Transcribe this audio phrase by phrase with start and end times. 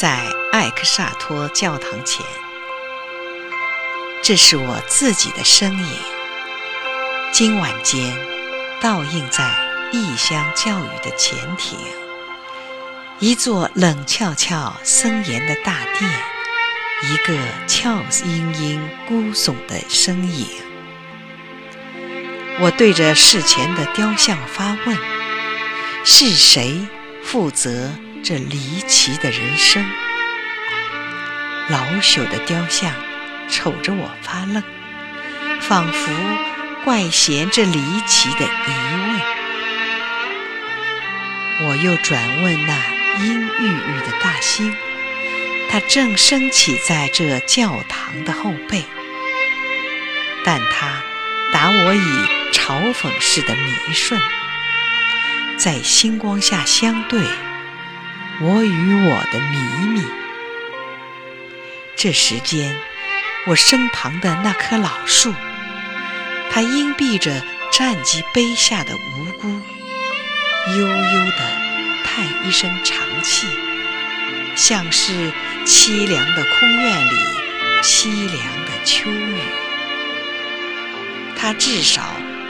[0.00, 2.24] 在艾克萨托教堂前。
[4.22, 5.98] 这是我自己的身影，
[7.32, 8.16] 今晚间
[8.80, 9.52] 倒映在
[9.90, 11.76] 异乡教育的前庭，
[13.18, 16.08] 一座冷峭峭、森严的大殿，
[17.02, 17.36] 一个
[17.66, 20.46] 俏莺莺、孤耸的身影。
[22.60, 24.96] 我对着事前的雕像发问：
[26.04, 26.86] 是谁
[27.24, 27.90] 负责
[28.22, 29.84] 这离奇的人生？
[31.68, 32.92] 老朽的雕像。
[33.50, 34.62] 瞅着我发愣，
[35.62, 36.12] 仿佛
[36.84, 38.70] 怪嫌这离奇的疑
[39.06, 39.20] 问。
[41.66, 42.74] 我又转问那
[43.24, 44.76] 阴郁郁的大星，
[45.70, 48.84] 它正升起在这教堂的后背，
[50.44, 51.02] 但它
[51.50, 54.20] 答我以嘲讽似的迷顺，
[55.56, 57.22] 在星光下相对，
[58.40, 60.04] 我与我的秘密。
[61.96, 62.76] 这时间。
[63.46, 65.34] 我身旁的那棵老树，
[66.50, 69.48] 它荫蔽着战绩碑下的无辜，
[70.76, 71.40] 悠悠地
[72.04, 73.46] 叹一声长气，
[74.54, 75.32] 像是
[75.64, 77.16] 凄凉的空院里
[77.82, 79.40] 凄凉的秋雨。
[81.34, 82.02] 它至少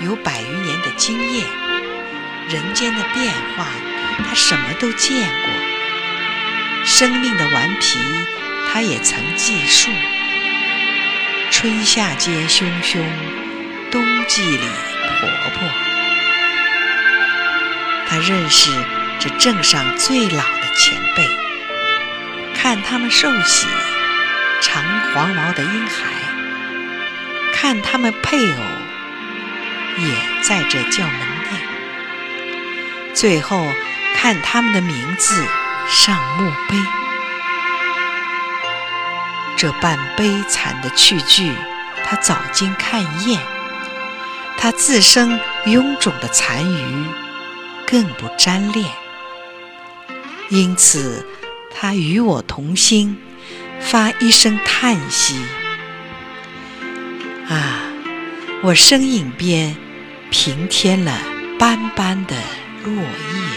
[0.00, 1.46] 有百余年的经验，
[2.48, 3.66] 人间的变化，
[4.26, 5.52] 它什么都见过；
[7.00, 7.98] 生命的顽皮，
[8.70, 9.90] 他也曾记述。
[11.50, 13.02] 春夏间汹汹，
[13.90, 14.58] 冬季里
[15.18, 15.66] 婆婆。
[18.06, 18.70] 他认识
[19.18, 21.26] 这镇上最老的前辈，
[22.54, 23.66] 看他们受洗，
[24.60, 24.84] 长
[25.14, 26.04] 黄毛的婴孩，
[27.54, 28.62] 看他们配偶
[29.96, 31.18] 也在这教门
[31.50, 33.72] 内，最后
[34.14, 35.42] 看他们的名字
[35.90, 36.76] 上墓碑。
[39.56, 41.52] 这半悲惨的去句，
[42.04, 43.38] 他早经看厌；
[44.56, 47.04] 他自生臃肿的残余，
[47.86, 48.88] 更不粘恋。
[50.48, 51.26] 因此，
[51.74, 53.18] 他与我同心，
[53.80, 55.44] 发一声叹息
[57.50, 57.82] ：“啊，
[58.62, 59.76] 我身影边
[60.30, 61.12] 平添了
[61.58, 62.36] 斑斑的
[62.84, 63.49] 落叶。”